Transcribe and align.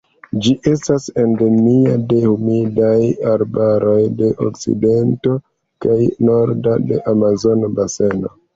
Ĝi 0.45 0.51
estas 0.69 1.03
endemia 1.23 1.91
de 2.13 2.21
humidaj 2.23 2.95
arbaroj 3.33 3.99
de 4.23 4.31
okcidento 4.47 5.37
kaj 5.87 6.01
nordo 6.33 6.77
de 6.91 7.03
Amazona 7.17 7.75
Baseno. 7.81 8.37